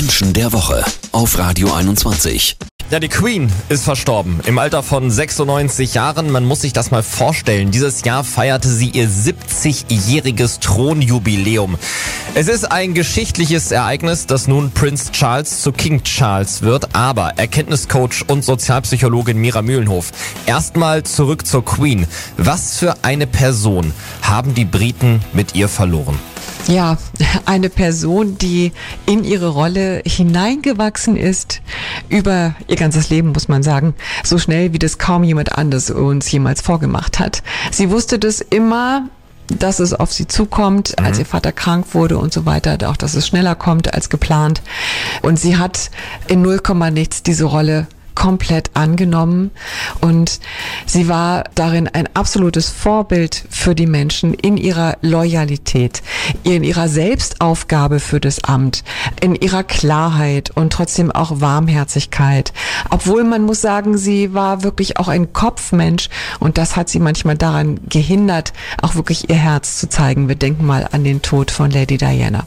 [0.00, 0.82] Menschen der Woche
[1.12, 2.56] auf Radio 21.
[2.90, 6.30] Ja, die Queen ist verstorben im Alter von 96 Jahren.
[6.30, 7.70] Man muss sich das mal vorstellen.
[7.70, 11.76] Dieses Jahr feierte sie ihr 70-jähriges Thronjubiläum.
[12.32, 16.94] Es ist ein geschichtliches Ereignis, dass nun Prince Charles zu King Charles wird.
[16.94, 20.12] Aber Erkenntniscoach und Sozialpsychologin Mira Mühlenhof.
[20.46, 22.06] Erstmal zurück zur Queen.
[22.38, 23.92] Was für eine Person
[24.22, 26.18] haben die Briten mit ihr verloren?
[26.68, 26.98] Ja,
[27.46, 28.72] eine Person, die
[29.06, 31.62] in ihre Rolle hineingewachsen ist,
[32.08, 36.30] über ihr ganzes Leben, muss man sagen, so schnell wie das kaum jemand anders uns
[36.30, 37.42] jemals vorgemacht hat.
[37.72, 39.08] Sie wusste das immer,
[39.48, 43.14] dass es auf sie zukommt, als ihr Vater krank wurde und so weiter, auch dass
[43.14, 44.62] es schneller kommt als geplant.
[45.22, 45.90] Und sie hat
[46.28, 46.60] in 0,
[46.92, 47.88] nichts diese Rolle
[48.20, 49.50] komplett angenommen
[50.02, 50.40] und
[50.84, 56.02] sie war darin ein absolutes Vorbild für die Menschen in ihrer Loyalität,
[56.42, 58.84] in ihrer Selbstaufgabe für das Amt,
[59.22, 62.52] in ihrer Klarheit und trotzdem auch Warmherzigkeit.
[62.90, 66.10] Obwohl man muss sagen, sie war wirklich auch ein Kopfmensch
[66.40, 70.28] und das hat sie manchmal daran gehindert, auch wirklich ihr Herz zu zeigen.
[70.28, 72.44] Wir denken mal an den Tod von Lady Diana.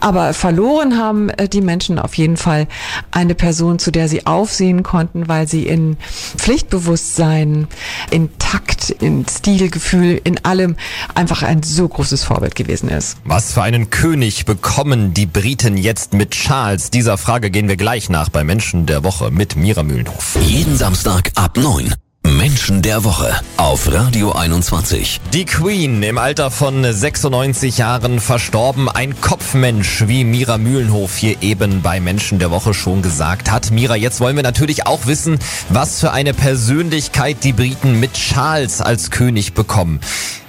[0.00, 2.66] Aber verloren haben äh, die Menschen auf jeden Fall
[3.12, 5.96] eine Person, zu der sie aufsehen konnten, weil sie in
[6.36, 7.68] Pflichtbewusstsein,
[8.10, 10.76] in Takt, in Stilgefühl, in allem
[11.14, 13.18] einfach ein so großes Vorbild gewesen ist.
[13.24, 16.90] Was für einen König bekommen die Briten jetzt mit Charles?
[16.90, 20.36] Dieser Frage gehen wir gleich nach bei Menschen der Woche mit Mira Mühlenhof.
[20.40, 21.94] Jeden Samstag ab 9.
[22.42, 25.20] Menschen der Woche auf Radio 21.
[25.32, 28.88] Die Queen im Alter von 96 Jahren verstorben.
[28.88, 33.70] Ein Kopfmensch, wie Mira Mühlenhof hier eben bei Menschen der Woche schon gesagt hat.
[33.70, 38.80] Mira, jetzt wollen wir natürlich auch wissen, was für eine Persönlichkeit die Briten mit Charles
[38.80, 40.00] als König bekommen.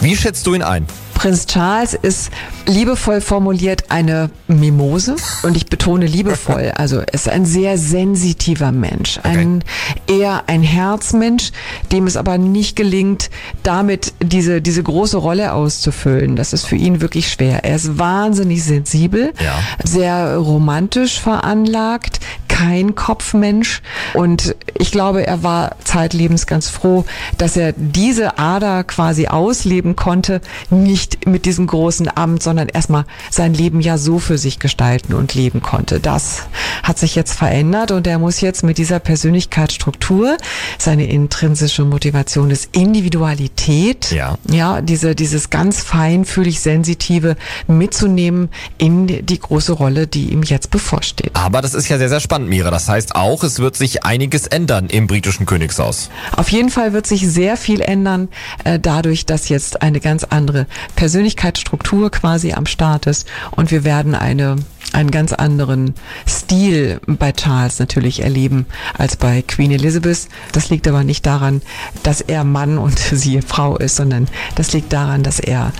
[0.00, 0.86] Wie schätzt du ihn ein?
[1.14, 2.30] Prinz Charles ist
[2.64, 6.72] liebevoll formuliert eine Mimose und ich betone liebevoll.
[6.76, 9.62] Also er ist ein sehr sensitiver Mensch, ein
[10.06, 11.50] eher ein Herzmensch,
[11.92, 13.28] dem es aber nicht gelingt,
[13.62, 16.36] damit diese diese große Rolle auszufüllen.
[16.36, 17.64] Das ist für ihn wirklich schwer.
[17.64, 19.58] Er ist wahnsinnig sensibel, Ja.
[19.84, 22.20] sehr romantisch veranlagt,
[22.60, 23.80] kein Kopfmensch
[24.12, 27.06] und ich glaube, er war zeitlebens ganz froh,
[27.38, 33.54] dass er diese Ader quasi ausleben konnte, nicht mit diesem großen Amt, sondern erstmal sein
[33.54, 36.00] Leben ja so für sich gestalten und leben konnte.
[36.00, 36.42] Das
[36.82, 40.36] hat sich jetzt verändert und er muss jetzt mit dieser Persönlichkeitsstruktur,
[40.78, 44.36] seine intrinsische Motivation ist Individualität, Ja.
[44.50, 47.36] ja, diese, dieses ganz feinfühlig sensitive
[47.68, 51.30] mitzunehmen in die große Rolle, die ihm jetzt bevorsteht.
[51.32, 52.70] Aber das ist ja sehr, sehr spannend, Mira.
[52.70, 56.10] Das heißt auch, es wird sich einiges ändern im britischen Königshaus.
[56.36, 58.28] Auf jeden Fall wird sich sehr viel ändern,
[58.64, 60.66] äh, dadurch, dass jetzt eine ganz andere
[60.96, 64.56] Persönlichkeitsstruktur quasi am Start ist und wir werden eine
[64.92, 65.94] einen ganz anderen
[66.28, 70.28] Stil bei Charles natürlich erleben als bei Queen Elizabeth.
[70.52, 71.62] Das liegt aber nicht daran,
[72.02, 75.72] dass er Mann und sie Frau ist, sondern das liegt daran, dass er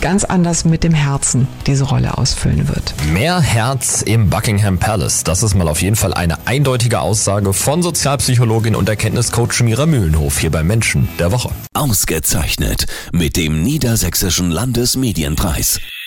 [0.00, 2.94] ganz anders mit dem Herzen diese Rolle ausfüllen wird.
[3.12, 5.24] Mehr Herz im Buckingham Palace.
[5.24, 10.38] Das ist mal auf jeden Fall eine eindeutige Aussage von Sozialpsychologin und Erkenntniscoach Mira Mühlenhof
[10.38, 11.50] hier bei Menschen der Woche.
[11.72, 15.80] Ausgezeichnet mit dem Niedersächsischen Landesmedienpreis.